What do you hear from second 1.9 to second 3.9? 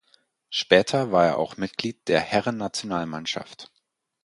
der Herrennationalmannschaft.